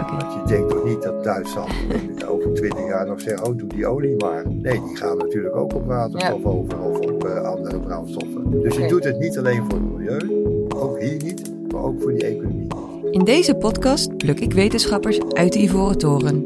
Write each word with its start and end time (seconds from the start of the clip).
Oké. 0.00 0.16
Want 0.16 0.32
je 0.32 0.42
denkt 0.46 0.70
toch 0.70 0.84
niet 0.84 1.02
dat 1.02 1.24
Duitsland 1.24 1.72
over 2.32 2.54
20 2.54 2.86
jaar 2.86 3.06
nog 3.06 3.20
zegt, 3.20 3.48
oh 3.48 3.56
doe 3.56 3.68
die 3.68 3.86
olie 3.86 4.16
maar. 4.16 4.44
Nee, 4.48 4.80
die 4.86 4.96
gaan 4.96 5.16
natuurlijk 5.16 5.56
ook 5.56 5.74
op 5.74 5.86
waterstof 5.86 6.44
over 6.44 6.80
of 6.80 6.98
op 6.98 7.24
eh, 7.24 7.42
andere 7.42 7.80
brandstoffen. 7.80 8.60
Dus 8.60 8.76
je 8.76 8.86
doet 8.86 9.04
het 9.04 9.18
niet 9.18 9.38
alleen 9.38 9.64
voor 9.68 9.78
het 9.78 9.92
milieu, 9.92 10.44
ook 10.76 11.00
hier 11.00 11.22
niet, 11.22 11.52
maar 11.72 11.82
ook 11.82 12.02
voor 12.02 12.12
die 12.12 12.24
economie. 12.24 12.68
In 13.10 13.24
deze 13.24 13.54
podcast 13.54 14.16
pluk 14.16 14.40
ik 14.40 14.52
wetenschappers 14.52 15.20
uit 15.32 15.52
de 15.52 15.58
Ivoren 15.58 15.98
Toren. 15.98 16.44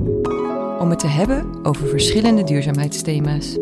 Om 0.80 0.90
het 0.90 0.98
te 0.98 1.06
hebben 1.06 1.46
over 1.62 1.88
verschillende 1.88 2.44
duurzaamheidsthema's. 2.44 3.58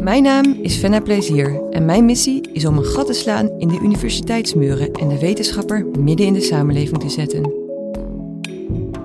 Mijn 0.00 0.22
naam 0.22 0.58
is 0.62 0.76
Fenna 0.76 1.00
Plezier 1.00 1.62
en 1.70 1.84
mijn 1.84 2.04
missie 2.04 2.48
is 2.52 2.64
om 2.64 2.78
een 2.78 2.84
gat 2.84 3.06
te 3.06 3.12
slaan 3.12 3.50
in 3.58 3.68
de 3.68 3.78
universiteitsmuren 3.82 4.92
en 4.92 5.08
de 5.08 5.18
wetenschapper 5.18 5.86
midden 5.98 6.26
in 6.26 6.32
de 6.32 6.40
samenleving 6.40 7.00
te 7.00 7.08
zetten. 7.08 7.63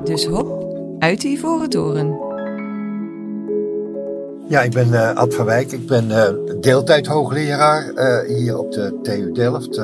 Dus 0.09 0.25
hop, 0.25 0.75
uit 0.99 1.21
de 1.21 1.27
Ivoren 1.27 1.69
Toren. 1.69 2.07
Ja, 4.47 4.61
ik 4.61 4.71
ben 4.71 4.93
eh, 4.93 5.15
Ad 5.15 5.35
van 5.35 5.45
Wijk. 5.45 5.71
Ik 5.71 5.87
ben 5.87 6.11
eh 6.11 6.33
deeltijd 6.59 7.07
hoogleraar 7.07 7.89
eh, 7.89 8.37
hier 8.37 8.57
op 8.57 8.71
de 8.71 8.99
TU 9.01 9.31
Delft. 9.31 9.81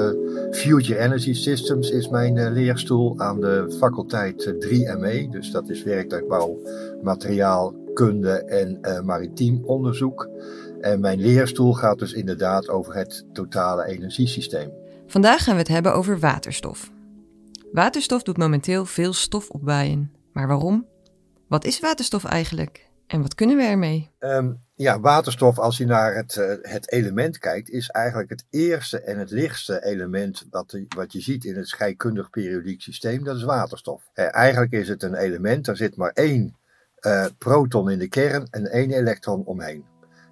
Future 0.51 0.99
Energy 0.99 1.33
Systems 1.33 1.89
is 1.89 2.09
mijn 2.09 2.53
leerstoel 2.53 3.19
aan 3.19 3.41
de 3.41 3.75
faculteit 3.79 4.43
eh, 4.45 4.53
3ME. 4.53 5.29
Dus 5.29 5.51
dat 5.51 5.69
is 5.69 5.83
werktuigbouw, 5.83 6.59
materiaalkunde 7.03 8.43
en 8.43 8.79
maritiem 9.05 9.61
onderzoek. 9.65 10.29
En 10.81 10.99
mijn 10.99 11.19
leerstoel 11.19 11.73
gaat 11.73 11.99
dus 11.99 12.13
inderdaad 12.13 12.69
over 12.69 12.95
het 12.95 13.25
totale 13.33 13.85
energiesysteem. 13.85 14.71
Vandaag 15.07 15.43
gaan 15.43 15.53
we 15.53 15.59
het 15.59 15.69
hebben 15.69 15.93
over 15.93 16.19
waterstof. 16.19 16.91
Waterstof 17.71 18.23
doet 18.23 18.37
momenteel 18.37 18.85
veel 18.85 19.13
stof 19.13 19.49
opwaaien. 19.49 20.14
Maar 20.35 20.47
waarom? 20.47 20.87
Wat 21.47 21.65
is 21.65 21.79
waterstof 21.79 22.25
eigenlijk? 22.25 22.89
En 23.07 23.21
wat 23.21 23.35
kunnen 23.35 23.57
we 23.57 23.63
ermee? 23.63 24.11
Ehm, 24.19 24.53
ja, 24.73 24.99
waterstof, 24.99 25.59
als 25.59 25.77
je 25.77 25.85
naar 25.85 26.15
het, 26.15 26.37
eh, 26.37 26.55
het 26.61 26.91
element 26.91 27.37
kijkt, 27.37 27.69
is 27.69 27.89
eigenlijk 27.89 28.29
het 28.29 28.45
eerste 28.49 29.01
en 29.01 29.19
het 29.19 29.31
lichtste 29.31 29.83
element 29.83 30.45
wat, 30.49 30.79
wat 30.95 31.13
je 31.13 31.19
ziet 31.19 31.45
in 31.45 31.55
het 31.55 31.67
scheikundig 31.67 32.29
periodiek 32.29 32.81
systeem. 32.81 33.23
Dat 33.23 33.35
is 33.35 33.43
waterstof. 33.43 34.09
Eh, 34.13 34.35
eigenlijk 34.35 34.71
is 34.71 34.87
het 34.87 35.03
een 35.03 35.15
element, 35.15 35.65
daar 35.65 35.77
zit 35.77 35.95
maar 35.95 36.11
één 36.11 36.57
eh, 36.95 37.25
proton 37.37 37.89
in 37.89 37.99
de 37.99 38.09
kern 38.09 38.47
en 38.49 38.71
één 38.71 38.91
elektron 38.91 39.45
omheen. 39.45 39.85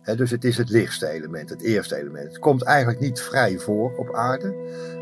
Dus 0.04 0.32
het 0.32 0.44
is 0.44 0.58
het 0.58 0.70
lichtste 0.70 1.10
element, 1.10 1.50
het 1.50 1.62
eerste 1.62 1.96
element. 1.96 2.28
Het 2.28 2.40
komt 2.40 2.64
eigenlijk 2.64 3.00
niet 3.00 3.22
vrij 3.22 3.58
voor 3.58 3.96
op 3.98 4.16
aarde, 4.16 4.56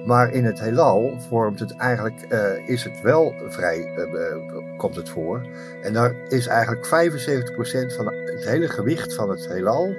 maar 0.06 0.32
in 0.32 0.46
het 0.46 0.60
heelal 0.60 1.20
vormt 1.30 1.60
het 1.60 1.76
eigenlijk, 1.76 2.22
eh, 2.22 2.70
is 2.70 2.84
het 2.84 3.02
wel 3.02 3.34
vrij, 3.48 3.84
eh, 3.84 4.04
eh, 4.04 4.78
komt 4.78 4.96
het 4.96 5.10
voor. 5.10 5.48
En 5.82 5.94
daar 5.94 6.16
is 6.30 6.48
eigenlijk 6.48 6.86
75% 6.86 7.94
van 7.94 8.06
het 8.06 8.46
hele 8.46 8.70
gewicht 8.70 9.16
van 9.16 9.30
het 9.30 9.48
heelal 9.48 9.96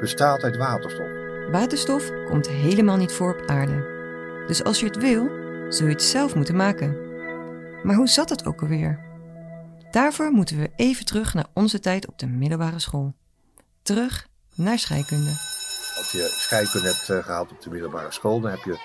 bestaat 0.00 0.42
uit 0.42 0.56
waterstof. 0.56 1.08
Waterstof 1.50 2.10
komt 2.28 2.48
helemaal 2.48 2.96
niet 2.96 3.12
voor 3.12 3.34
op 3.34 3.46
aarde. 3.46 3.92
Dus 4.46 4.64
als 4.64 4.80
je 4.80 4.86
het 4.86 4.96
wil, 4.96 5.28
zul 5.68 5.86
je 5.86 5.92
het 5.92 6.02
zelf 6.02 6.34
moeten 6.34 6.56
maken. 6.56 6.96
Maar 7.82 7.96
hoe 7.96 8.08
zat 8.08 8.30
het 8.30 8.46
ook 8.46 8.62
alweer? 8.62 8.98
Daarvoor 9.90 10.30
moeten 10.30 10.58
we 10.58 10.70
even 10.76 11.04
terug 11.04 11.34
naar 11.34 11.46
onze 11.52 11.80
tijd 11.80 12.08
op 12.08 12.18
de 12.18 12.26
middelbare 12.26 12.78
school. 12.78 13.14
Terug 13.82 14.26
naar 14.54 14.78
scheikunde. 14.78 15.30
Als 15.96 16.12
je 16.12 16.28
scheikunde 16.38 16.86
hebt 16.86 17.08
eh, 17.08 17.24
gehaald 17.24 17.50
op 17.50 17.60
de 17.62 17.70
middelbare 17.70 18.12
school, 18.12 18.40
dan 18.40 18.50
heb 18.50 18.62
je 18.64 18.78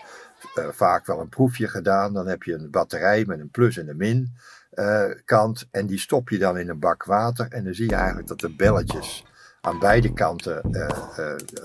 eh, 0.55 0.67
vaak 0.71 1.05
wel 1.05 1.19
een 1.19 1.29
proefje 1.29 1.67
gedaan. 1.67 2.13
Dan 2.13 2.27
heb 2.27 2.43
je 2.43 2.53
een 2.53 2.69
batterij 2.69 3.23
met 3.27 3.39
een 3.39 3.49
plus 3.49 3.77
en 3.77 3.89
een 3.89 3.97
min 3.97 4.35
eh, 4.71 5.03
kant. 5.25 5.67
En 5.71 5.85
die 5.85 5.99
stop 5.99 6.29
je 6.29 6.37
dan 6.37 6.57
in 6.57 6.69
een 6.69 6.79
bak 6.79 7.03
water. 7.03 7.47
En 7.49 7.63
dan 7.63 7.73
zie 7.73 7.89
je 7.89 7.95
eigenlijk 7.95 8.27
dat 8.27 8.39
de 8.39 8.55
belletjes 8.55 9.25
aan 9.61 9.79
beide 9.79 10.13
kanten 10.13 10.61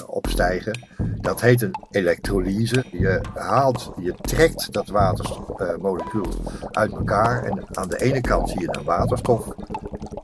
opstijgen. 0.06 0.88
Dat 1.20 1.40
heet 1.40 1.62
een 1.62 1.74
elektrolyse. 1.90 2.84
Je 2.90 3.20
haalt, 3.34 3.92
je 4.00 4.14
trekt 4.14 4.72
dat 4.72 4.88
watermolecuul 4.88 6.34
uit 6.70 6.92
elkaar. 6.92 7.44
En 7.44 7.76
aan 7.76 7.88
de 7.88 8.02
ene 8.02 8.20
kant 8.20 8.48
zie 8.48 8.60
je 8.60 8.66
dan 8.66 8.84
waterstof 8.84 9.54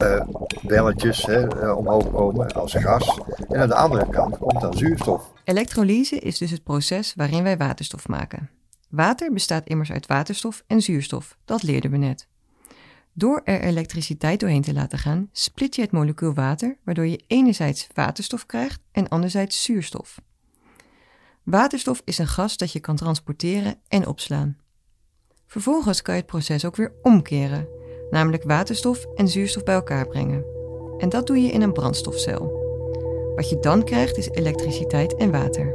eh, 0.01 0.27
belletjes 0.63 1.27
hè, 1.27 1.61
eh, 1.61 1.77
omhoog 1.77 2.11
komen 2.11 2.53
als 2.53 2.75
gas. 2.75 3.21
En 3.49 3.61
aan 3.61 3.69
de 3.69 3.75
andere 3.75 4.09
kant 4.11 4.39
komt 4.39 4.61
dan 4.61 4.75
zuurstof. 4.77 5.33
Elektrolyse 5.45 6.19
is 6.19 6.39
dus 6.39 6.51
het 6.51 6.63
proces 6.63 7.15
waarin 7.17 7.43
wij 7.43 7.57
waterstof 7.57 8.09
maken. 8.09 8.51
Water 8.89 9.33
bestaat 9.33 9.67
immers 9.67 9.93
uit 9.93 10.07
waterstof 10.07 10.65
en 10.67 10.81
zuurstof, 10.83 11.37
dat 11.45 11.63
leerden 11.63 11.91
we 11.91 11.97
net. 11.97 12.29
Door 13.13 13.41
er 13.45 13.61
elektriciteit 13.61 14.41
doorheen 14.41 14.63
te 14.63 14.73
laten 14.73 14.99
gaan, 14.99 15.29
split 15.33 15.75
je 15.75 15.83
het 15.83 15.91
molecuul 15.91 16.35
water, 16.35 16.77
waardoor 16.85 17.07
je 17.07 17.25
enerzijds 17.27 17.87
waterstof 17.95 18.47
krijgt 18.47 18.81
en 18.93 19.09
anderzijds 19.09 19.63
zuurstof. 19.63 20.21
Waterstof 21.43 22.03
is 22.05 22.19
een 22.19 22.27
gas 22.27 22.57
dat 22.57 22.73
je 22.73 22.81
kan 22.81 22.97
transporteren 22.97 23.75
en 23.89 24.07
opslaan. 24.07 24.57
Vervolgens 25.47 26.03
kan 26.03 26.15
je 26.15 26.21
het 26.21 26.31
proces 26.31 26.65
ook 26.65 26.77
weer 26.77 26.93
omkeren, 27.03 27.69
namelijk 28.11 28.43
waterstof 28.45 29.07
en 29.15 29.29
zuurstof 29.29 29.65
bij 29.65 29.75
elkaar 29.75 30.07
brengen. 30.09 30.45
En 30.99 31.09
dat 31.09 31.27
doe 31.27 31.43
je 31.43 31.51
in 31.53 31.63
een 31.63 31.73
brandstofcel. 31.73 32.59
Wat 33.35 33.49
je 33.49 33.59
dan 33.59 33.85
krijgt 33.85 34.17
is 34.17 34.31
elektriciteit 34.31 35.15
en 35.17 35.31
water. 35.31 35.75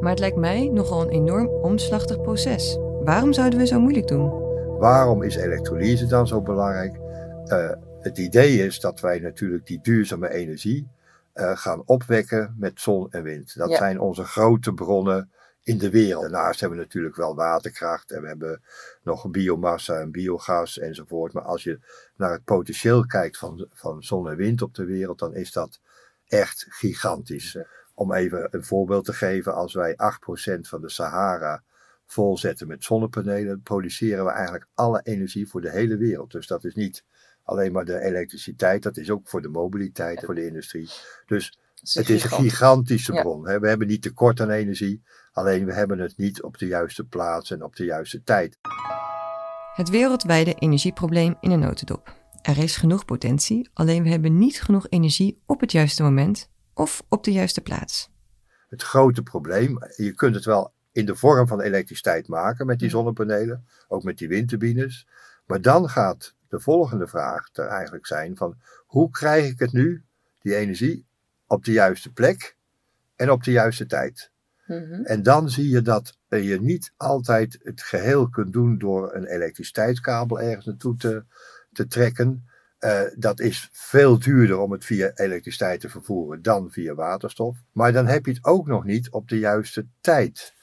Maar 0.00 0.10
het 0.10 0.18
lijkt 0.20 0.36
mij 0.36 0.68
nogal 0.68 1.02
een 1.02 1.08
enorm 1.08 1.46
omslachtig 1.48 2.20
proces. 2.20 2.78
Waarom 3.04 3.32
zouden 3.32 3.58
we 3.58 3.66
zo 3.66 3.80
moeilijk 3.80 4.08
doen? 4.08 4.42
Waarom 4.78 5.22
is 5.22 5.36
elektrolyse 5.36 6.06
dan 6.06 6.26
zo 6.26 6.40
belangrijk? 6.42 6.98
Eh, 7.44 7.70
het 8.00 8.18
idee 8.18 8.66
is 8.66 8.80
dat 8.80 9.00
wij 9.00 9.18
natuurlijk 9.18 9.66
die 9.66 9.78
duurzame 9.82 10.30
energie 10.30 10.88
eh, 11.32 11.50
gaan 11.56 11.82
opwekken 11.86 12.54
met 12.58 12.80
zon 12.80 13.06
en 13.10 13.22
wind. 13.22 13.56
Dat 13.56 13.70
Ja. 13.70 13.76
zijn 13.76 14.00
onze 14.00 14.24
grote 14.24 14.72
bronnen 14.72 15.30
in 15.64 15.78
de 15.78 15.90
wereld. 15.90 16.22
Daarnaast 16.22 16.60
hebben 16.60 16.78
we 16.78 16.84
natuurlijk 16.84 17.16
wel 17.16 17.34
waterkracht 17.34 18.10
en 18.10 18.20
we 18.20 18.26
hebben 18.26 18.62
nog 19.02 19.30
biomassa 19.30 20.00
en 20.00 20.10
biogas 20.10 20.78
enzovoort. 20.78 21.32
Maar 21.32 21.42
als 21.42 21.62
je 21.62 21.78
naar 22.16 22.32
het 22.32 22.44
potentieel 22.44 23.06
kijkt 23.06 23.38
van, 23.38 23.68
van 23.72 24.02
zon 24.02 24.28
en 24.28 24.36
wind 24.36 24.62
op 24.62 24.74
de 24.74 24.84
wereld, 24.84 25.18
dan 25.18 25.34
is 25.34 25.52
dat 25.52 25.80
echt 26.26 26.66
gigantisch. 26.68 27.58
Om 27.94 28.12
even 28.12 28.48
een 28.50 28.64
voorbeeld 28.64 29.04
te 29.04 29.12
geven, 29.12 29.54
als 29.54 29.74
wij 29.74 29.92
8% 29.92 30.60
van 30.60 30.80
de 30.80 30.90
Sahara 30.90 31.62
volzetten 32.06 32.66
met 32.66 32.84
zonnepanelen, 32.84 33.62
produceren 33.62 34.24
we 34.24 34.30
eigenlijk 34.30 34.66
alle 34.74 35.00
energie 35.02 35.48
voor 35.48 35.60
de 35.60 35.70
hele 35.70 35.96
wereld. 35.96 36.30
Dus 36.30 36.46
dat 36.46 36.64
is 36.64 36.74
niet 36.74 37.04
alleen 37.44 37.72
maar 37.72 37.84
de 37.84 38.00
elektriciteit, 38.00 38.82
dat 38.82 38.96
is 38.96 39.10
ook 39.10 39.28
voor 39.28 39.42
de 39.42 39.48
mobiliteit, 39.48 40.24
voor 40.24 40.34
de 40.34 40.46
industrie. 40.46 40.90
Dus 41.26 41.58
het 41.92 42.08
is 42.08 42.24
een 42.24 42.30
gigantische 42.30 43.12
Ja. 43.12 43.22
bron. 43.22 43.48
hè. 43.48 43.60
We 43.60 43.68
hebben 43.68 43.86
niet 43.86 44.02
tekort 44.02 44.40
aan 44.40 44.50
energie, 44.50 45.02
alleen 45.32 45.64
we 45.64 45.72
hebben 45.72 45.98
het 45.98 46.16
niet 46.16 46.42
op 46.42 46.58
de 46.58 46.66
juiste 46.66 47.04
plaats 47.04 47.50
en 47.50 47.62
op 47.64 47.76
de 47.76 47.84
juiste 47.84 48.22
tijd. 48.22 48.58
Het 49.74 49.88
wereldwijde 49.90 50.54
energieprobleem 50.54 51.36
in 51.40 51.50
een 51.50 51.58
notendop. 51.60 52.14
Er 52.42 52.58
is 52.58 52.76
genoeg 52.76 53.04
potentie, 53.04 53.70
alleen 53.72 54.02
we 54.02 54.08
hebben 54.08 54.38
niet 54.38 54.62
genoeg 54.62 54.86
energie 54.88 55.42
op 55.46 55.60
het 55.60 55.72
juiste 55.72 56.02
moment 56.02 56.50
of 56.74 57.02
op 57.08 57.24
de 57.24 57.32
juiste 57.32 57.60
plaats. 57.60 58.10
Het 58.68 58.82
grote 58.82 59.22
probleem, 59.22 59.78
je 59.96 60.14
kunt 60.14 60.34
het 60.34 60.44
wel 60.44 60.72
in 60.92 61.06
de 61.06 61.16
vorm 61.16 61.46
van 61.48 61.60
elektriciteit 61.60 62.28
maken 62.28 62.66
met 62.66 62.78
die 62.78 62.90
zonnepanelen, 62.90 63.66
ook 63.88 64.02
met 64.02 64.18
die 64.18 64.28
windturbines. 64.28 65.06
Maar 65.46 65.60
dan 65.60 65.88
gaat 65.88 66.33
de 66.48 66.60
volgende 66.60 67.06
vraag 67.06 67.48
er 67.52 67.66
eigenlijk 67.66 68.06
zijn 68.06 68.36
van 68.36 68.56
hoe 68.86 69.10
krijg 69.10 69.50
ik 69.50 69.58
het 69.58 69.72
nu, 69.72 70.04
die 70.40 70.54
energie, 70.56 71.06
op 71.46 71.64
de 71.64 71.72
juiste 71.72 72.12
plek 72.12 72.56
en 73.16 73.30
op 73.30 73.44
de 73.44 73.50
juiste 73.50 73.86
tijd. 73.86 74.32
En 75.02 75.22
dan 75.22 75.50
zie 75.50 75.68
je 75.68 75.82
dat 75.82 76.18
je 76.28 76.60
niet 76.60 76.92
altijd 76.96 77.58
het 77.62 77.82
geheel 77.82 78.28
kunt 78.28 78.52
doen 78.52 78.78
door 78.78 79.14
een 79.14 79.24
elektriciteitskabel 79.24 80.40
ergens 80.40 80.66
naartoe 80.66 80.96
te, 80.96 81.24
te 81.72 81.86
trekken. 81.86 82.48
Eh, 82.78 83.02
dat 83.16 83.40
is 83.40 83.68
veel 83.72 84.18
duurder 84.18 84.58
om 84.58 84.72
het 84.72 84.84
via 84.84 85.12
elektriciteit 85.14 85.80
te 85.80 85.88
vervoeren 85.88 86.42
dan 86.42 86.70
via 86.70 86.94
waterstof. 86.94 87.58
Maar 87.72 87.92
dan 87.92 88.06
heb 88.06 88.26
je 88.26 88.32
het 88.32 88.44
ook 88.44 88.66
nog 88.66 88.84
niet 88.84 89.10
op 89.10 89.28
de 89.28 89.38
juiste 89.38 89.86
tijd. 90.00 90.54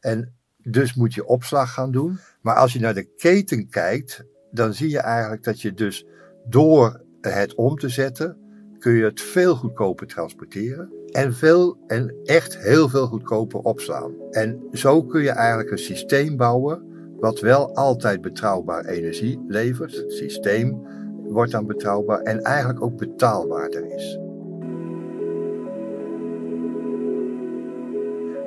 En 0.00 0.34
dus 0.56 0.94
moet 0.94 1.14
je 1.14 1.26
opslag 1.26 1.72
gaan 1.72 1.90
doen. 1.90 2.18
Maar 2.40 2.54
als 2.54 2.72
je 2.72 2.80
naar 2.80 2.94
de 2.94 3.14
keten 3.16 3.68
kijkt, 3.68 4.24
dan 4.50 4.74
zie 4.74 4.90
je 4.90 4.98
eigenlijk 4.98 5.44
dat 5.44 5.60
je 5.60 5.74
dus 5.74 6.06
door 6.48 7.00
het 7.20 7.54
om 7.54 7.76
te 7.76 7.88
zetten, 7.88 8.36
kun 8.78 8.92
je 8.92 9.04
het 9.04 9.20
veel 9.20 9.54
goedkoper 9.54 10.06
transporteren. 10.06 10.92
En, 11.10 11.34
veel, 11.34 11.78
en 11.86 12.14
echt 12.24 12.58
heel 12.58 12.88
veel 12.88 13.06
goedkoper 13.06 13.60
opslaan. 13.60 14.12
En 14.30 14.62
zo 14.72 15.02
kun 15.02 15.22
je 15.22 15.30
eigenlijk 15.30 15.70
een 15.70 15.78
systeem 15.78 16.36
bouwen 16.36 16.82
wat 17.18 17.40
wel 17.40 17.74
altijd 17.74 18.20
betrouwbaar 18.20 18.84
energie 18.84 19.44
levert. 19.48 19.96
Het 19.96 20.12
systeem 20.12 20.82
wordt 21.22 21.52
dan 21.52 21.66
betrouwbaar 21.66 22.20
en 22.20 22.42
eigenlijk 22.42 22.82
ook 22.82 22.96
betaalbaarder 22.96 23.94
is. 23.94 24.18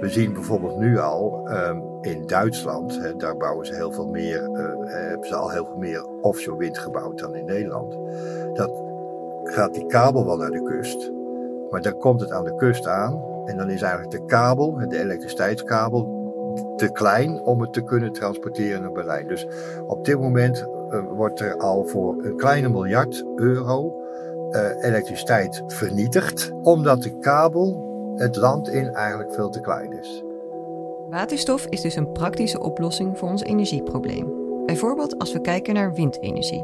We 0.04 0.10
zien 0.10 0.34
bijvoorbeeld 0.34 0.78
nu 0.78 1.00
al 1.00 1.48
ehm, 1.48 1.80
in 2.02 2.28
Duitsland, 2.28 3.20
daar 3.20 3.38
bouwen 3.38 3.66
ze 3.66 3.76
heel 3.76 3.92
veel 3.92 4.08
meer, 4.08 4.50
uh, 4.50 4.58
hebben 4.86 5.28
ze 5.28 5.36
al 5.36 5.50
heel 5.50 5.66
veel 5.66 5.78
meer 5.78 6.06
offshore 6.22 6.58
wind 6.58 6.78
gebouwd 6.78 7.20
dan 7.20 7.36
in 7.36 7.46
Nederland. 7.46 7.98
Dat 8.54 8.72
gaat 9.44 9.74
die 9.74 9.86
kabel 9.86 10.26
wel 10.26 10.38
naar 10.38 10.52
de 10.52 10.64
kust, 10.64 11.12
maar 11.70 11.82
dan 11.82 11.98
komt 11.98 12.22
het 12.22 12.32
aan 12.32 12.44
de 12.44 12.56
kust 12.56 12.88
aan 12.88 13.24
en 13.46 13.58
dan 13.58 13.70
is 13.70 13.82
eigenlijk 13.82 14.12
de 14.12 14.26
kabel, 14.26 14.88
de 14.88 15.00
elektriciteitskabel, 15.00 16.22
te 16.76 16.92
klein 16.92 17.42
om 17.42 17.62
het 17.62 17.74
te 17.74 17.84
kunnen 17.84 18.12
transporteren 18.12 18.82
naar 18.82 18.92
Berlijn. 18.92 19.28
Dus 19.28 19.48
op 19.88 20.06
dit 20.06 20.20
moment 20.20 20.68
uh, 20.90 21.00
wordt 21.12 21.40
er 21.40 21.58
al 21.58 21.86
voor 21.86 22.24
een 22.24 22.38
kleine 22.38 22.70
miljard 22.70 23.26
euro 23.36 24.02
elektriciteit 24.82 25.64
vernietigd, 25.68 26.52
omdat 26.62 27.02
de 27.02 27.20
kabel 27.20 27.93
het 28.16 28.36
land 28.36 28.70
in 28.70 28.94
eigenlijk 28.94 29.34
veel 29.34 29.50
te 29.50 29.60
klein 29.60 30.00
is. 30.00 30.24
Waterstof 31.10 31.66
is 31.66 31.82
dus 31.82 31.96
een 31.96 32.12
praktische 32.12 32.60
oplossing 32.60 33.18
voor 33.18 33.30
ons 33.30 33.44
energieprobleem. 33.44 34.34
Bijvoorbeeld 34.66 35.20
als 35.20 35.34
we 35.34 35.42
kijken 35.42 35.74
naar 35.74 35.94
windenergie. 35.94 36.64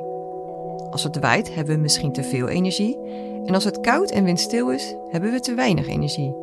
Als 0.90 1.04
het 1.04 1.20
waait, 1.20 1.56
hebben 1.56 1.76
we 1.76 1.82
misschien 1.82 2.12
te 2.12 2.24
veel 2.24 2.48
energie. 2.48 2.98
En 3.46 3.54
als 3.54 3.64
het 3.64 3.80
koud 3.80 4.12
en 4.12 4.24
windstil 4.24 4.72
is, 4.72 4.96
hebben 5.10 5.32
we 5.32 5.40
te 5.40 5.54
weinig 5.54 5.88
energie. 5.88 6.36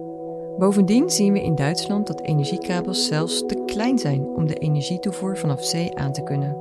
Bovendien 0.58 1.10
zien 1.10 1.32
we 1.32 1.42
in 1.42 1.54
Duitsland 1.54 2.06
dat 2.06 2.20
energiekabels 2.20 3.06
zelfs 3.06 3.46
te 3.46 3.62
klein 3.66 3.98
zijn 3.98 4.26
om 4.26 4.46
de 4.46 4.54
energietoevoer 4.54 5.36
vanaf 5.36 5.64
zee 5.64 5.96
aan 5.98 6.12
te 6.12 6.22
kunnen. 6.22 6.56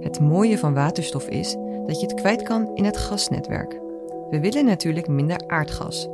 Het 0.00 0.20
mooie 0.20 0.58
van 0.58 0.74
waterstof 0.74 1.28
is 1.28 1.56
dat 1.86 2.00
je 2.00 2.06
het 2.06 2.14
kwijt 2.14 2.42
kan 2.42 2.70
in 2.74 2.84
het 2.84 2.96
gasnetwerk. 2.96 3.80
We 4.30 4.40
willen 4.40 4.64
natuurlijk 4.64 5.08
minder 5.08 5.40
aardgas, 5.46 6.08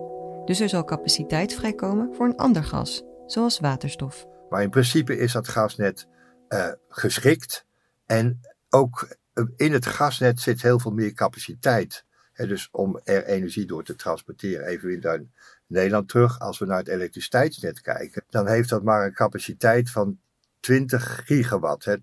dus 0.49 0.61
er 0.61 0.69
zal 0.69 0.85
capaciteit 0.85 1.55
vrijkomen 1.55 2.15
voor 2.15 2.27
een 2.27 2.37
ander 2.37 2.65
gas, 2.65 3.03
zoals 3.27 3.61
waterstof. 3.61 4.27
Maar 4.51 4.63
in 4.63 4.71
principe 4.71 5.19
is 5.19 5.33
dat 5.33 5.49
gasnet 5.49 6.07
uh, 6.49 6.73
geschikt 6.89 7.67
en 8.07 8.41
ook 8.69 9.17
eh, 9.33 9.45
in 9.57 9.73
het 9.73 9.87
gasnet 9.87 10.41
zit 10.41 10.63
heel 10.63 10.79
veel 10.79 10.91
meer 10.91 11.13
capaciteit. 11.13 12.05
Dus 12.35 12.69
om 12.71 13.01
er 13.05 13.25
energie 13.25 13.67
door 13.67 13.85
te 13.85 13.95
transporteren. 13.95 14.67
Even 14.67 14.89
weer 14.89 14.99
naar 15.01 15.23
Nederland 15.67 16.09
terug. 16.09 16.41
Als 16.41 16.59
we 16.59 16.67
naar 16.67 16.79
het 16.79 16.89
elektriciteitsnet 16.89 17.81
kijken, 17.81 18.25
dan 18.29 18.47
heeft 18.47 18.69
dat 18.69 18.83
maar 18.83 19.07
een 19.07 19.15
capaciteit 19.15 19.91
van 19.91 20.19
20 20.61 21.23
gigawatt, 21.25 21.99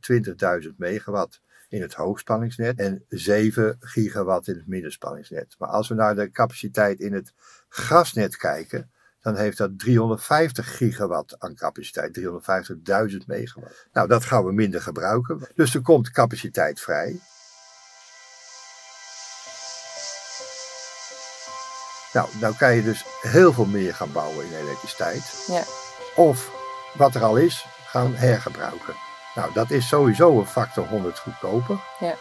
20.000 0.64 0.70
megawatt 0.78 1.42
in 1.76 1.82
het 1.82 1.94
hoogspanningsnet 1.94 2.80
en 2.80 3.06
7 3.10 3.78
gigawatt 3.80 4.48
in 4.48 4.56
het 4.56 4.68
middenspanningsnet. 4.68 5.56
Maar 5.58 5.70
als 5.70 5.88
we 5.88 5.96
naar 5.96 6.16
de 6.16 6.32
capaciteit 6.32 7.00
in 7.00 7.14
het 7.14 7.34
gasnet 7.70 8.38
kijken, 8.38 8.92
dan 9.22 9.36
heeft 9.36 9.58
dat 9.58 9.80
350 9.80 10.78
gigawatt 10.78 11.40
aan 11.40 11.56
capaciteit, 11.56 12.20
350.000 12.20 13.18
megawatt. 13.26 13.88
Nou, 13.94 14.08
dat 14.08 14.24
gaan 14.24 14.46
we 14.46 14.52
minder 14.52 14.82
gebruiken. 14.82 15.40
Dus 15.56 15.76
er 15.76 15.82
komt 15.82 16.12
capaciteit 16.12 16.80
vrij. 16.80 17.20
Nou, 22.14 22.30
nou 22.42 22.56
kan 22.56 22.76
je 22.76 22.84
dus 22.84 23.06
heel 23.22 23.54
veel 23.54 23.66
meer 23.66 23.94
gaan 23.94 24.12
bouwen 24.12 24.46
in 24.46 24.54
elektriciteit. 24.54 25.46
Ja. 25.48 25.64
Of 26.16 26.52
wat 26.98 27.16
er 27.16 27.24
al 27.24 27.38
is, 27.38 27.66
gaan 27.86 28.16
hergebruiken. 28.16 29.05
Nou, 29.36 29.54
dat 29.54 29.72
is 29.72 29.88
sowieso 29.88 30.40
een 30.40 30.46
factor 30.46 30.88
100 30.88 31.20
goedkoper. 31.20 31.80
Ja. 32.00 32.16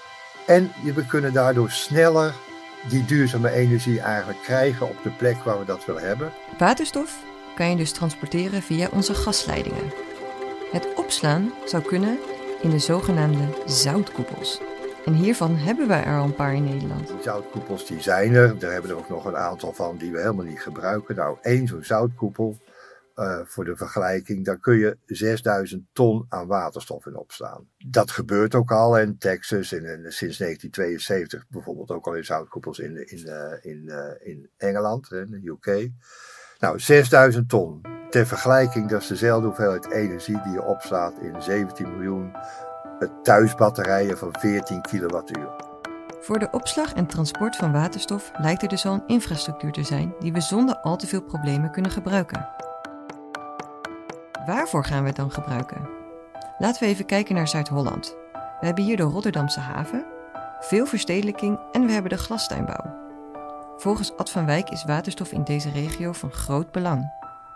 En 0.46 0.72
we 0.94 1.06
kunnen 1.06 1.32
daardoor 1.32 1.70
sneller 1.70 2.34
die 2.88 3.05
duurzame 3.05 3.50
energie 3.50 4.00
eigenlijk 4.00 4.43
krijgen 4.43 4.88
op 4.88 4.96
de 5.02 5.11
plek 5.11 5.37
waar 5.37 5.58
we 5.58 5.64
dat 5.64 5.84
willen 5.84 6.06
hebben. 6.06 6.32
Waterstof 6.58 7.16
kan 7.55 7.70
je 7.70 7.76
dus 7.76 7.93
transporteren 7.93 8.62
via 8.62 8.88
onze 8.93 9.14
gasleidingen. 9.14 9.93
Het 10.72 10.94
opslaan 10.94 11.52
zou 11.64 11.82
kunnen 11.82 12.19
in 12.62 12.70
de 12.70 12.78
zogenaamde 12.78 13.49
zoutkoepels. 13.66 14.61
En 15.05 15.12
hiervan 15.12 15.56
hebben 15.56 15.88
wij 15.88 16.05
er 16.05 16.19
al 16.19 16.25
een 16.25 16.34
paar 16.34 16.55
in 16.55 16.64
Nederland. 16.64 17.08
Die 17.08 17.22
zoutkoepels 17.22 17.87
die 17.87 18.02
zijn 18.02 18.34
er. 18.34 18.58
Daar 18.58 18.72
hebben 18.72 18.90
we 18.90 18.96
er 18.96 19.02
ook 19.02 19.08
nog 19.08 19.25
een 19.25 19.37
aantal 19.37 19.72
van 19.72 19.96
die 19.96 20.12
we 20.12 20.19
helemaal 20.19 20.44
niet 20.44 20.61
gebruiken. 20.61 21.16
Nou, 21.16 21.37
één 21.43 21.66
zo'n 21.66 21.84
zoutkoepel, 21.84 22.56
uh, 23.16 23.40
voor 23.44 23.64
de 23.64 23.76
vergelijking, 23.76 24.44
daar 24.44 24.58
kun 24.58 24.78
je 24.78 24.99
6000 25.06 25.87
ton 25.93 26.26
aan 26.28 26.46
waterstof 26.46 27.06
in 27.06 27.16
opslaan. 27.16 27.69
Dat 27.87 28.11
gebeurt 28.11 28.55
ook 28.55 28.72
al 28.72 28.99
in 28.99 29.19
Texas 29.19 29.72
en, 29.72 30.12
sinds 30.12 30.38
1972 30.38 31.44
bijvoorbeeld 31.49 31.90
ook 31.90 32.06
al 32.06 32.14
in 32.14 32.25
zoutkoepels 32.25 32.78
in, 32.78 33.08
in, 33.11 33.26
uh, 33.26 33.52
in, 33.61 33.82
uh, 33.84 34.28
in 34.28 34.50
Engeland, 34.56 35.12
in 35.12 35.31
de 35.31 35.50
UK. 35.50 35.90
Nou, 36.58 36.78
6000 36.78 37.49
ton. 37.49 37.81
Ter 38.11 38.26
vergelijking, 38.26 38.88
dat 38.88 39.02
is 39.02 39.08
dezelfde 39.08 39.46
hoeveelheid 39.46 39.90
energie 39.90 40.43
die 40.43 40.52
je 40.52 40.62
opslaat 40.62 41.19
in 41.19 41.43
17 41.43 41.90
miljoen 41.96 42.32
thuisbatterijen 43.22 44.19
van 44.19 44.34
14 44.38 44.82
kilowattuur. 44.82 45.49
Voor 46.20 46.38
de 46.38 46.50
opslag 46.50 46.93
en 46.93 47.06
transport 47.06 47.56
van 47.56 47.72
waterstof 47.72 48.31
lijkt 48.38 48.62
er 48.62 48.69
dus 48.69 48.87
al 48.87 48.94
een 48.94 49.06
infrastructuur 49.06 49.72
te 49.72 49.82
zijn 49.82 50.14
die 50.19 50.32
we 50.32 50.40
zonder 50.40 50.76
al 50.76 50.96
te 50.96 51.06
veel 51.06 51.22
problemen 51.22 51.70
kunnen 51.70 51.90
gebruiken. 51.90 52.49
Waarvoor 54.46 54.85
gaan 54.85 55.00
we 55.00 55.06
het 55.06 55.17
dan 55.17 55.31
gebruiken? 55.31 55.88
Laten 56.58 56.82
we 56.82 56.88
even 56.88 57.06
kijken 57.06 57.35
naar 57.35 57.49
Zuid-Holland. 57.49 58.17
We 58.32 58.67
hebben 58.67 58.85
hier 58.85 58.96
de 58.96 59.02
Rotterdamse 59.02 59.61
haven, 59.61 60.06
veel 60.61 60.87
verstedelijking 60.87 61.58
en 61.73 61.87
we 61.87 61.93
hebben 61.93 62.11
de 62.11 62.19
glastuinbouw. 62.19 63.02
Volgens 63.76 64.17
Ad 64.17 64.31
van 64.31 64.46
Wijk 64.46 64.70
is 64.70 64.85
waterstof 64.85 65.32
in 65.32 65.44
deze 65.44 65.70
regio 65.70 66.12
van 66.12 66.32
groot 66.32 66.73
belang. 66.73 67.12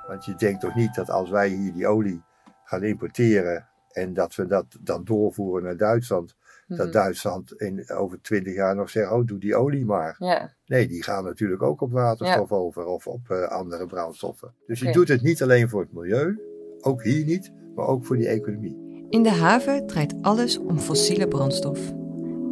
Want 0.06 0.25
je 0.25 0.35
denkt 0.35 0.61
toch 0.61 0.75
niet 0.75 0.94
dat 0.94 1.11
als 1.11 1.31
wij 1.31 1.49
hier 1.49 1.73
die 1.73 1.87
olie 1.87 2.23
gaan 2.64 2.82
importeren 2.82 3.69
en 3.88 4.14
dat 4.14 4.34
we 4.34 4.46
dat 4.46 4.67
dan 4.81 5.05
doorvoeren 5.05 5.62
naar 5.62 5.76
Duitsland. 5.76 6.37
Dat 6.67 6.79
mhm. 6.79 6.91
Duitsland 6.91 7.52
in, 7.52 7.91
over 7.91 8.20
twintig 8.20 8.55
jaar 8.55 8.75
nog 8.75 8.91
zegt, 8.91 9.11
oh 9.11 9.26
doe 9.26 9.38
die 9.38 9.56
olie 9.56 9.84
maar. 9.84 10.17
Ja. 10.19 10.52
Nee, 10.67 10.88
die 10.88 11.02
gaan 11.02 11.25
natuurlijk 11.25 11.62
ook 11.62 11.81
op 11.81 11.93
waterstof 11.93 12.52
over 12.52 12.84
of 12.84 13.06
op 13.06 13.29
uh, 13.31 13.43
andere 13.43 13.87
brandstoffen. 13.87 14.55
Dus 14.67 14.81
je 14.81 14.93
doet 14.93 15.08
het 15.08 15.23
niet 15.23 15.43
alleen 15.43 15.69
voor 15.69 15.81
het 15.81 15.93
milieu, 15.93 16.38
ook 16.81 17.05
hier 17.05 17.25
niet, 17.25 17.53
maar 17.75 17.87
ook 17.87 18.05
voor 18.05 18.17
die 18.17 18.29
economie. 18.29 18.77
In 19.09 19.23
de 19.23 19.31
haven 19.31 19.87
draait 19.87 20.15
alles 20.21 20.59
om 20.59 20.79
fossiele 20.79 21.29
brandstof. 21.29 21.95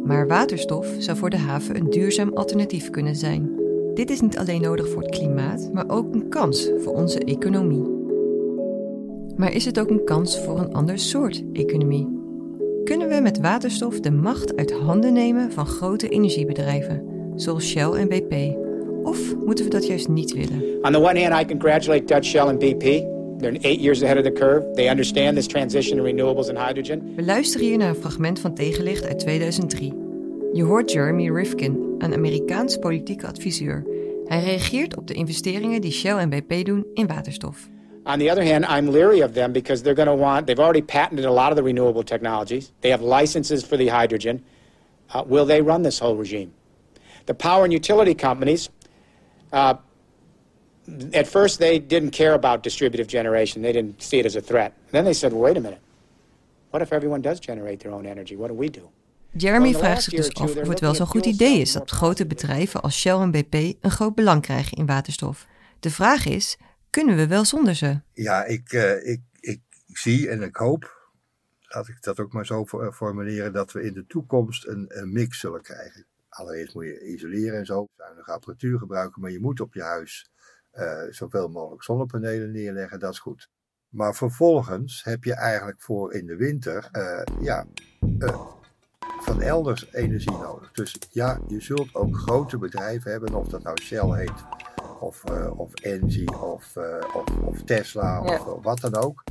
Maar 0.03 0.27
waterstof 0.27 0.95
zou 0.97 1.17
voor 1.17 1.29
de 1.29 1.37
haven 1.37 1.75
een 1.75 1.89
duurzaam 1.89 2.33
alternatief 2.33 2.89
kunnen 2.89 3.15
zijn. 3.15 3.49
Dit 3.93 4.09
is 4.09 4.21
niet 4.21 4.37
alleen 4.37 4.61
nodig 4.61 4.89
voor 4.89 5.01
het 5.01 5.11
klimaat, 5.11 5.69
maar 5.73 5.89
ook 5.89 6.13
een 6.13 6.29
kans 6.29 6.71
voor 6.77 6.93
onze 6.93 7.19
economie. 7.19 7.95
Maar 9.35 9.51
is 9.51 9.65
het 9.65 9.79
ook 9.79 9.89
een 9.89 10.03
kans 10.03 10.39
voor 10.39 10.59
een 10.59 10.73
ander 10.73 10.99
soort 10.99 11.43
economie? 11.53 12.15
Kunnen 12.83 13.07
we 13.07 13.19
met 13.19 13.39
waterstof 13.39 13.99
de 13.99 14.11
macht 14.11 14.55
uit 14.55 14.71
handen 14.71 15.13
nemen 15.13 15.51
van 15.51 15.65
grote 15.65 16.09
energiebedrijven, 16.09 17.03
zoals 17.35 17.67
Shell 17.67 17.91
en 17.91 18.07
BP? 18.07 18.57
Of 19.03 19.35
moeten 19.45 19.65
we 19.65 19.71
dat 19.71 19.87
juist 19.87 20.07
niet 20.07 20.33
willen? 20.33 20.63
On 20.81 20.91
the 20.91 20.99
one 20.99 21.23
hand, 21.23 21.41
I 21.41 21.45
congratulate 21.45 22.03
Dutch 22.03 22.25
Shell 22.25 22.41
and 22.41 22.59
BP. 22.59 23.16
They're 23.39 23.57
eight 23.61 23.79
years 23.79 24.01
ahead 24.01 24.17
of 24.17 24.23
the 24.23 24.31
curve. 24.31 24.75
They 24.75 24.89
understand 24.89 25.35
this 25.35 25.47
transition 25.47 25.97
to 25.97 26.03
renewables 26.03 26.49
and 26.49 26.57
hydrogen. 26.57 27.15
We 27.15 27.23
luisteren 27.23 27.67
hier 27.67 27.77
naar 27.77 27.89
een 27.89 27.95
fragment 27.95 28.39
van 28.39 28.53
Tegenlicht 28.53 29.05
uit 29.05 29.19
2003. 29.19 29.93
Je 30.53 30.63
hoort 30.63 30.91
Jeremy 30.91 31.29
Rifkin, 31.29 31.95
een 31.97 32.13
Amerikaans 32.13 32.77
politieke 32.77 33.27
adviseur. 33.27 33.85
Hij 34.25 34.43
reageert 34.43 34.97
op 34.97 35.07
de 35.07 35.13
investeringen 35.13 35.81
die 35.81 35.91
Shell 35.91 36.17
en 36.17 36.29
BP 36.29 36.65
doen 36.65 36.85
in 36.93 37.07
waterstof. 37.07 37.69
On 38.03 38.19
the 38.19 38.31
other 38.31 38.51
hand, 38.51 38.65
I'm 38.69 38.89
leery 38.89 39.21
of 39.21 39.31
them 39.31 39.51
because 39.51 39.81
they're 39.81 39.95
going 39.95 40.17
to 40.17 40.23
want, 40.23 40.45
they've 40.45 40.63
already 40.63 40.81
patented 40.81 41.25
a 41.25 41.31
lot 41.31 41.49
of 41.49 41.55
the 41.55 41.63
renewable 41.63 42.03
technologies. 42.03 42.71
They 42.79 42.91
have 42.91 43.19
licenses 43.19 43.63
for 43.63 43.77
the 43.77 43.87
hydrogen. 43.87 44.43
Uh, 45.13 45.23
will 45.27 45.45
they 45.45 45.61
run 45.61 45.83
this 45.83 45.99
whole 45.99 46.15
regime? 46.15 46.51
The 47.25 47.33
power 47.33 47.63
and 47.63 47.73
utility 47.73 48.15
companies, 48.15 48.69
uh, 49.51 49.73
at 51.13 51.27
first 51.27 51.59
they 51.59 51.79
didn't 51.79 52.11
care 52.11 52.33
about 52.33 52.63
distributive 52.63 53.07
generation. 53.07 53.61
They 53.61 53.71
didn't 53.71 54.01
see 54.01 54.19
it 54.19 54.25
as 54.25 54.35
a 54.35 54.41
threat. 54.41 54.71
Then 54.89 55.03
they 55.03 55.13
said, 55.13 55.31
well, 55.31 55.41
wait 55.41 55.57
a 55.57 55.61
minute. 55.61 55.79
What 56.69 56.81
if 56.81 56.91
everyone 56.91 57.21
does 57.21 57.39
generate 57.39 57.77
their 57.77 57.93
own 57.93 58.05
energy? 58.05 58.35
What 58.35 58.49
do 58.49 58.57
we 58.57 58.69
do? 58.69 58.89
Jeremy 59.31 59.73
vraagt 59.73 60.03
zich 60.03 60.13
dus 60.13 60.33
af 60.33 60.55
of 60.55 60.67
het 60.67 60.79
wel 60.79 60.95
zo'n 60.95 61.07
goed 61.07 61.25
idee 61.25 61.59
is 61.59 61.71
dat 61.71 61.91
grote 61.91 62.27
bedrijven 62.27 62.81
als 62.81 62.99
Shell 62.99 63.19
en 63.19 63.31
BP 63.31 63.53
een 63.53 63.91
groot 63.91 64.15
belang 64.15 64.41
krijgen 64.41 64.77
in 64.77 64.85
waterstof. 64.85 65.47
De 65.79 65.89
vraag 65.89 66.25
is, 66.25 66.57
kunnen 66.89 67.15
we 67.15 67.27
wel 67.27 67.45
zonder 67.45 67.75
ze? 67.75 67.99
Ja, 68.13 68.45
ik, 68.45 68.71
uh, 68.71 69.07
ik, 69.07 69.21
ik, 69.39 69.61
zie 69.87 70.29
en 70.29 70.41
ik 70.41 70.55
hoop, 70.55 71.11
laat 71.61 71.87
ik 71.87 72.01
dat 72.01 72.19
ook 72.19 72.33
maar 72.33 72.45
zo 72.45 72.63
eh, 72.63 72.91
formuleren, 72.91 73.53
dat 73.53 73.71
we 73.71 73.83
in 73.83 73.93
de 73.93 74.05
toekomst 74.05 74.67
een, 74.67 74.85
een 74.87 75.11
mix 75.11 75.39
zullen 75.39 75.61
krijgen. 75.61 76.05
Allereerst 76.29 76.73
moet 76.73 76.85
je 76.85 77.07
isoleren 77.07 77.59
en 77.59 77.65
zo, 77.65 77.87
zuinige 77.97 78.31
apparatuur 78.31 78.79
gebruiken, 78.79 79.21
maar 79.21 79.31
je 79.31 79.39
moet 79.39 79.59
op 79.59 79.73
je 79.73 79.81
huis 79.81 80.31
uh, 80.77 81.01
zoveel 81.09 81.47
mogelijk 81.47 81.83
zonnepanelen 81.83 82.51
neerleggen, 82.51 82.99
dat 82.99 83.11
is 83.11 83.19
goed. 83.19 83.49
Maar 83.89 84.15
vervolgens 84.15 85.03
heb 85.03 85.23
je 85.23 85.33
eigenlijk 85.33 85.81
voor 85.81 86.13
in 86.13 86.25
de 86.25 86.35
winter, 86.35 86.89
uh, 86.91 87.21
ja, 87.41 87.65
van 89.19 89.41
elders 89.41 89.93
energie 89.93 90.37
nodig. 90.37 90.71
Dus 90.71 90.97
ja, 91.11 91.39
je 91.47 91.61
zult 91.61 91.95
ook 91.95 92.17
grote 92.17 92.57
bedrijven 92.57 93.11
hebben, 93.11 93.33
of 93.33 93.47
dat 93.47 93.63
nou 93.63 93.81
Shell 93.81 94.11
heet 94.11 94.45
of, 94.99 95.23
of 95.55 95.73
Engie 95.73 96.41
of, 96.41 96.77
of, 97.13 97.37
of, 97.45 97.63
Tesla 97.63 98.21
of 98.21 98.63
wat 98.63 98.79
dan 98.79 98.95
ook 98.95 99.23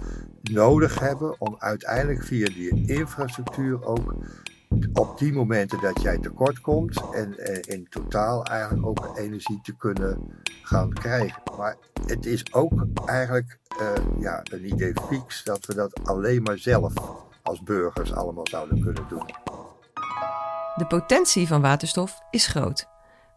nodig 0.43 0.99
hebben 0.99 1.41
om 1.41 1.55
uiteindelijk 1.59 2.23
via 2.23 2.47
die 2.47 2.87
infrastructuur 2.87 3.85
ook 3.85 4.15
op 4.93 5.19
die 5.19 5.33
momenten 5.33 5.81
dat 5.81 6.03
jij 6.03 6.19
tekort 6.19 6.61
komt 6.61 7.03
en 7.13 7.37
in 7.69 7.87
totaal 7.91 8.45
eigenlijk 8.45 8.87
ook 8.87 9.19
energie 9.19 9.61
te 9.63 9.77
kunnen 9.77 10.43
gaan 10.63 10.93
krijgen. 10.93 11.43
Maar 11.57 11.77
het 12.07 12.27
is 12.27 12.55
ook 12.55 12.87
eigenlijk 13.05 13.59
ja, 14.19 14.41
een 14.43 14.67
idee 14.67 14.93
fix 15.09 15.45
dat 15.45 15.67
we 15.67 15.75
dat 15.75 16.01
alleen 16.05 16.43
maar 16.43 16.59
zelf 16.59 16.93
als 17.43 17.63
burgers 17.63 18.13
allemaal 18.13 18.47
zouden 18.47 18.81
kunnen 18.81 19.05
doen. 19.09 19.27
De 20.77 20.87
potentie 20.87 21.47
van 21.47 21.61
waterstof 21.61 22.21
is 22.31 22.47
groot. 22.47 22.87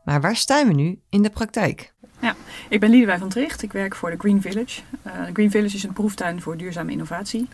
Maar 0.03 0.21
waar 0.21 0.35
staan 0.35 0.67
we 0.67 0.73
nu 0.73 0.99
in 1.09 1.21
de 1.21 1.29
praktijk? 1.29 1.93
Ja, 2.19 2.35
ik 2.69 2.79
ben 2.79 2.89
Liedewij 2.89 3.17
van 3.17 3.29
Tricht. 3.29 3.61
Ik 3.61 3.71
werk 3.71 3.95
voor 3.95 4.09
de 4.09 4.17
Green 4.17 4.41
Village. 4.41 4.81
Uh, 5.07 5.13
Green 5.33 5.51
Village 5.51 5.75
is 5.75 5.83
een 5.83 5.93
proeftuin 5.93 6.41
voor 6.41 6.57
duurzame 6.57 6.91
innovatie. 6.91 7.47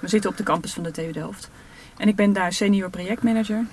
We 0.00 0.08
zitten 0.08 0.30
op 0.30 0.36
de 0.36 0.42
campus 0.42 0.72
van 0.72 0.82
de 0.82 0.90
TU 0.90 1.12
Delft. 1.12 1.50
En 2.00 2.08
ik 2.08 2.16
ben 2.16 2.32
daar 2.32 2.52
senior 2.52 2.90
projectmanager. 2.90 3.64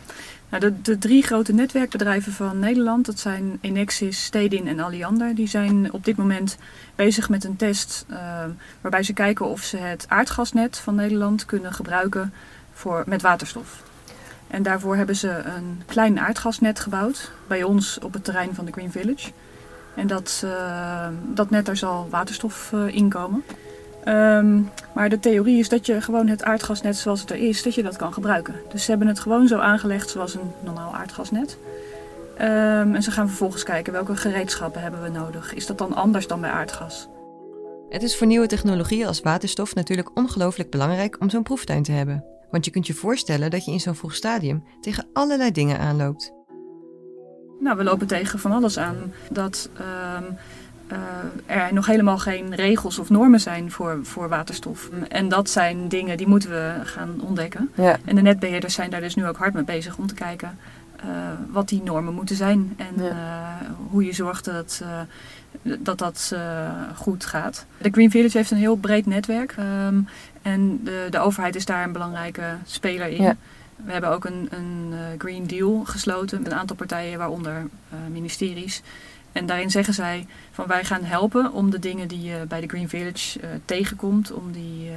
Nou, 0.49 0.61
de, 0.61 0.81
de, 0.81 0.97
drie 0.97 1.23
grote 1.23 1.53
netwerkbedrijven 1.53 2.31
van 2.31 2.59
Nederland, 2.59 3.05
dat 3.05 3.19
zijn 3.19 3.57
Enexis, 3.61 4.23
Stedin 4.23 4.67
en 4.67 4.79
Alliander, 4.79 5.35
die 5.35 5.47
zijn 5.47 5.93
op 5.93 6.05
dit 6.05 6.17
moment 6.17 6.57
bezig 6.95 7.29
met 7.29 7.43
een 7.43 7.55
test 7.55 8.05
uh, 8.09 8.17
waarbij 8.81 9.03
ze 9.03 9.13
kijken 9.13 9.45
of 9.45 9.63
ze 9.63 9.77
het 9.77 10.05
aardgasnet 10.07 10.77
van 10.77 10.95
Nederland 10.95 11.45
kunnen 11.45 11.73
gebruiken 11.73 12.33
voor, 12.73 13.03
met 13.05 13.21
waterstof. 13.21 13.83
En 14.47 14.63
daarvoor 14.63 14.95
hebben 14.95 15.15
ze 15.15 15.29
een 15.29 15.81
klein 15.85 16.19
aardgasnet 16.19 16.79
gebouwd 16.79 17.31
bij 17.47 17.63
ons 17.63 17.99
op 17.99 18.13
het 18.13 18.23
terrein 18.23 18.55
van 18.55 18.65
de 18.65 18.71
Green 18.71 18.91
Village. 18.91 19.31
En 19.95 20.07
dat, 20.07 20.41
uh, 20.45 21.07
dat 21.33 21.49
net 21.49 21.65
daar 21.65 21.77
zal 21.77 22.07
waterstof 22.09 22.71
uh, 22.73 22.87
in 22.87 23.09
komen. 23.09 23.43
Um, 24.07 24.69
maar 24.93 25.09
de 25.09 25.19
theorie 25.19 25.59
is 25.59 25.69
dat 25.69 25.85
je 25.85 26.01
gewoon 26.01 26.27
het 26.27 26.43
aardgasnet 26.43 26.97
zoals 26.97 27.21
het 27.21 27.31
er 27.31 27.37
is, 27.37 27.63
dat 27.63 27.75
je 27.75 27.83
dat 27.83 27.95
kan 27.95 28.13
gebruiken. 28.13 28.55
Dus 28.69 28.83
ze 28.83 28.89
hebben 28.89 29.07
het 29.07 29.19
gewoon 29.19 29.47
zo 29.47 29.57
aangelegd 29.57 30.09
zoals 30.09 30.33
een 30.33 30.51
normaal 30.63 30.93
aardgasnet. 30.93 31.57
Um, 32.41 32.95
en 32.95 33.03
ze 33.03 33.11
gaan 33.11 33.27
vervolgens 33.27 33.63
kijken 33.63 33.93
welke 33.93 34.15
gereedschappen 34.15 34.81
hebben 34.81 35.01
we 35.01 35.09
nodig. 35.09 35.53
Is 35.53 35.65
dat 35.65 35.77
dan 35.77 35.93
anders 35.93 36.27
dan 36.27 36.41
bij 36.41 36.49
aardgas? 36.49 37.07
Het 37.89 38.03
is 38.03 38.17
voor 38.17 38.27
nieuwe 38.27 38.47
technologieën 38.47 39.07
als 39.07 39.21
waterstof 39.21 39.75
natuurlijk 39.75 40.17
ongelooflijk 40.17 40.69
belangrijk 40.69 41.17
om 41.19 41.29
zo'n 41.29 41.43
proeftuin 41.43 41.83
te 41.83 41.91
hebben. 41.91 42.25
Want 42.51 42.65
je 42.65 42.71
kunt 42.71 42.87
je 42.87 42.93
voorstellen 42.93 43.49
dat 43.51 43.65
je 43.65 43.71
in 43.71 43.79
zo'n 43.79 43.95
vroeg 43.95 44.15
stadium 44.15 44.63
tegen 44.81 45.05
allerlei 45.13 45.51
dingen 45.51 45.79
aanloopt. 45.79 46.33
Nou, 47.59 47.77
we 47.77 47.83
lopen 47.83 48.07
tegen 48.07 48.39
van 48.39 48.51
alles 48.51 48.77
aan. 48.77 49.13
Dat 49.31 49.69
um, 50.17 50.37
uh, 50.91 50.97
er 51.45 51.73
nog 51.73 51.85
helemaal 51.85 52.17
geen 52.17 52.55
regels 52.55 52.99
of 52.99 53.09
normen 53.09 53.39
zijn 53.39 53.71
voor, 53.71 53.99
voor 54.03 54.29
waterstof. 54.29 54.89
En 55.09 55.29
dat 55.29 55.49
zijn 55.49 55.87
dingen 55.87 56.17
die 56.17 56.27
moeten 56.27 56.49
we 56.49 56.73
gaan 56.83 57.21
ontdekken. 57.21 57.71
Ja. 57.75 57.97
En 58.05 58.15
de 58.15 58.21
netbeheerders 58.21 58.73
zijn 58.73 58.89
daar 58.89 59.01
dus 59.01 59.15
nu 59.15 59.27
ook 59.27 59.37
hard 59.37 59.53
mee 59.53 59.63
bezig 59.63 59.97
om 59.97 60.07
te 60.07 60.13
kijken 60.13 60.57
uh, 61.05 61.11
wat 61.51 61.69
die 61.69 61.83
normen 61.83 62.13
moeten 62.13 62.35
zijn. 62.35 62.73
En 62.77 63.03
ja. 63.03 63.09
uh, 63.09 63.69
hoe 63.89 64.05
je 64.05 64.13
zorgt 64.13 64.45
dat 64.45 64.83
dat, 65.61 65.97
dat 65.97 66.35
goed 66.95 67.25
gaat. 67.25 67.65
De 67.77 67.89
Green 67.91 68.11
Village 68.11 68.37
heeft 68.37 68.51
een 68.51 68.57
heel 68.57 68.75
breed 68.75 69.05
netwerk. 69.05 69.55
Um, 69.59 70.07
en 70.41 70.83
de, 70.83 71.07
de 71.09 71.19
overheid 71.19 71.55
is 71.55 71.65
daar 71.65 71.83
een 71.83 71.91
belangrijke 71.91 72.43
speler 72.65 73.07
in. 73.07 73.23
Ja. 73.23 73.35
We 73.85 73.91
hebben 73.91 74.09
ook 74.09 74.25
een, 74.25 74.49
een 74.51 74.93
Green 75.17 75.47
Deal 75.47 75.83
gesloten 75.85 76.41
met 76.41 76.51
een 76.51 76.57
aantal 76.57 76.75
partijen, 76.75 77.17
waaronder 77.17 77.67
ministeries. 78.11 78.81
En 79.37 79.45
daarin 79.45 79.71
zeggen 79.71 79.93
zij 79.93 80.27
van 80.51 80.67
wij 80.67 80.83
gaan 80.83 81.03
helpen 81.03 81.51
om 81.51 81.69
de 81.69 81.79
dingen 81.79 82.07
die 82.07 82.21
je 82.21 82.45
bij 82.47 82.61
de 82.61 82.67
Green 82.67 82.89
Village 82.89 83.39
uh, 83.39 83.47
tegenkomt, 83.65 84.31
om 84.31 84.51
die, 84.51 84.89
uh, 84.89 84.93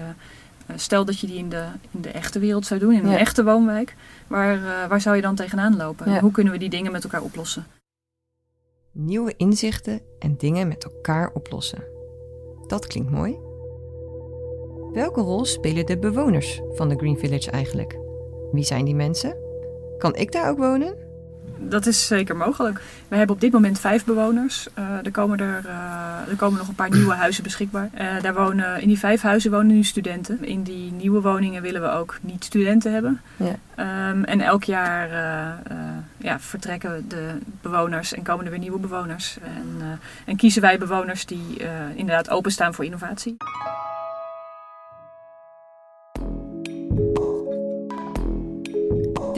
stel 0.76 1.04
dat 1.04 1.20
je 1.20 1.26
die 1.26 1.36
in 1.36 1.48
de, 1.48 1.66
in 1.90 2.00
de 2.00 2.10
echte 2.10 2.38
wereld 2.38 2.66
zou 2.66 2.80
doen, 2.80 2.92
in 2.92 3.06
een 3.06 3.16
echte 3.16 3.44
woonwijk, 3.44 3.94
waar, 4.26 4.56
uh, 4.56 4.86
waar 4.86 5.00
zou 5.00 5.16
je 5.16 5.22
dan 5.22 5.34
tegenaan 5.34 5.76
lopen? 5.76 6.12
Ja. 6.12 6.20
Hoe 6.20 6.30
kunnen 6.30 6.52
we 6.52 6.58
die 6.58 6.70
dingen 6.70 6.92
met 6.92 7.04
elkaar 7.04 7.22
oplossen? 7.22 7.66
Nieuwe 8.92 9.34
inzichten 9.36 10.00
en 10.18 10.36
dingen 10.36 10.68
met 10.68 10.84
elkaar 10.84 11.30
oplossen. 11.34 11.82
Dat 12.66 12.86
klinkt 12.86 13.10
mooi. 13.10 13.38
Welke 14.92 15.20
rol 15.20 15.44
spelen 15.44 15.86
de 15.86 15.98
bewoners 15.98 16.60
van 16.74 16.88
de 16.88 16.96
Green 16.96 17.18
Village 17.18 17.50
eigenlijk? 17.50 17.98
Wie 18.52 18.64
zijn 18.64 18.84
die 18.84 18.94
mensen? 18.94 19.36
Kan 19.98 20.14
ik 20.14 20.32
daar 20.32 20.50
ook 20.50 20.58
wonen? 20.58 21.09
Dat 21.68 21.86
is 21.86 22.06
zeker 22.06 22.36
mogelijk. 22.36 22.80
We 23.08 23.16
hebben 23.16 23.34
op 23.34 23.40
dit 23.40 23.52
moment 23.52 23.80
vijf 23.80 24.04
bewoners. 24.04 24.68
Uh, 24.78 24.84
er, 25.04 25.10
komen 25.10 25.38
er, 25.38 25.62
uh, 25.66 26.28
er 26.28 26.36
komen 26.36 26.58
nog 26.58 26.68
een 26.68 26.74
paar 26.74 26.90
nieuwe 26.90 27.14
huizen 27.14 27.42
beschikbaar. 27.42 27.90
Uh, 27.94 28.22
daar 28.22 28.34
wonen, 28.34 28.80
in 28.80 28.88
die 28.88 28.98
vijf 28.98 29.22
huizen 29.22 29.50
wonen 29.50 29.66
nu 29.66 29.82
studenten. 29.82 30.44
In 30.44 30.62
die 30.62 30.92
nieuwe 30.92 31.20
woningen 31.20 31.62
willen 31.62 31.82
we 31.82 31.90
ook 31.90 32.18
niet 32.20 32.44
studenten 32.44 32.92
hebben. 32.92 33.20
Ja. 33.36 33.54
Um, 34.10 34.24
en 34.24 34.40
elk 34.40 34.64
jaar 34.64 35.08
ja, 36.16 36.40
vertrekken 36.40 37.04
de 37.08 37.38
bewoners 37.60 38.14
en 38.14 38.22
komen 38.22 38.44
er 38.44 38.50
weer 38.50 38.60
nieuwe 38.60 38.78
bewoners. 38.78 39.38
En, 39.42 39.98
en 40.24 40.36
kiezen 40.36 40.62
wij 40.62 40.78
bewoners 40.78 41.26
die 41.26 41.62
inderdaad 41.94 42.30
openstaan 42.30 42.74
voor 42.74 42.84
innovatie. 42.84 43.36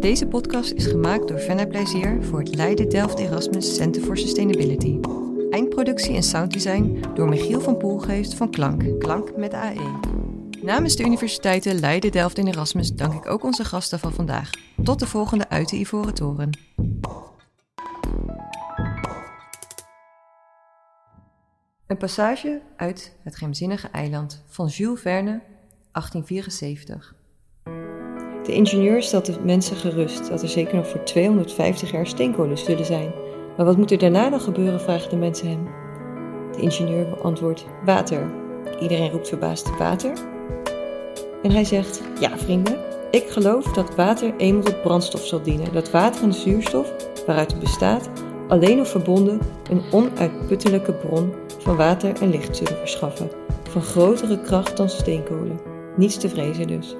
Deze 0.00 0.26
podcast 0.26 0.72
is 0.72 0.86
gemaakt 0.86 1.28
door 1.28 1.38
Venna 1.38 1.66
Plezier 1.66 2.18
voor 2.20 2.38
het 2.38 2.54
Leiden 2.54 2.88
Delft 2.88 3.18
Erasmus 3.18 3.74
Center 3.74 4.02
for 4.02 4.16
Sustainability. 4.16 4.98
Eindproductie 5.50 6.14
en 6.14 6.22
sounddesign 6.22 7.00
door 7.14 7.28
Michiel 7.28 7.60
van 7.60 7.76
Poelgeest 7.76 8.34
van 8.34 8.50
Klank, 8.50 9.00
Klank 9.00 9.36
met 9.36 9.54
AE. 9.54 9.98
Namens 10.62 10.96
de 10.96 11.04
universiteiten 11.04 11.80
Leiden, 11.80 12.10
Delft 12.10 12.38
en 12.38 12.46
Erasmus 12.46 12.92
dank 12.92 13.12
ik 13.12 13.30
ook 13.30 13.44
onze 13.44 13.64
gasten 13.64 13.98
van 13.98 14.12
vandaag. 14.12 14.50
Tot 14.82 14.98
de 14.98 15.06
volgende 15.06 15.48
uit 15.48 15.68
de 15.68 15.76
Ivoren 15.76 16.14
Toren. 16.14 16.58
Een 21.86 21.96
passage 21.98 22.60
uit 22.76 23.16
Het 23.22 23.34
geheimzinnige 23.34 23.88
eiland 23.88 24.42
van 24.46 24.66
Jules 24.66 25.00
Verne, 25.00 25.40
1874. 25.92 27.14
De 28.44 28.54
ingenieur 28.54 29.02
stelt 29.02 29.26
de 29.26 29.40
mensen 29.40 29.76
gerust 29.76 30.28
dat 30.28 30.42
er 30.42 30.48
zeker 30.48 30.74
nog 30.74 30.88
voor 30.88 31.04
250 31.04 31.90
jaar 31.90 32.06
steenkolen 32.06 32.58
zullen 32.58 32.84
zijn 32.84 33.12
maar 33.58 33.66
wat 33.66 33.76
moet 33.76 33.90
er 33.90 33.98
daarna 33.98 34.30
dan 34.30 34.40
gebeuren, 34.40 34.80
vragen 34.80 35.10
de 35.10 35.16
mensen 35.16 35.48
hem. 35.48 35.68
De 36.52 36.60
ingenieur 36.60 37.06
antwoordt: 37.22 37.64
Water. 37.84 38.30
Iedereen 38.80 39.10
roept 39.10 39.28
verbaasd: 39.28 39.78
Water? 39.78 40.12
En 41.42 41.50
hij 41.50 41.64
zegt: 41.64 42.02
Ja, 42.20 42.38
vrienden, 42.38 42.78
ik 43.10 43.28
geloof 43.28 43.64
dat 43.64 43.94
water 43.94 44.34
eenmaal 44.36 44.62
tot 44.62 44.82
brandstof 44.82 45.26
zal 45.26 45.42
dienen. 45.42 45.72
Dat 45.72 45.90
water 45.90 46.22
en 46.22 46.34
zuurstof, 46.34 46.92
waaruit 47.26 47.50
het 47.50 47.60
bestaat, 47.60 48.10
alleen 48.48 48.76
nog 48.76 48.88
verbonden 48.88 49.40
een 49.70 49.82
onuitputtelijke 49.92 50.92
bron 50.92 51.32
van 51.58 51.76
water 51.76 52.22
en 52.22 52.30
licht 52.30 52.56
zullen 52.56 52.76
verschaffen. 52.76 53.30
Van 53.68 53.82
grotere 53.82 54.40
kracht 54.40 54.76
dan 54.76 54.88
steenkolen. 54.88 55.60
Niets 55.96 56.16
te 56.16 56.28
vrezen 56.28 56.66
dus. 56.66 56.96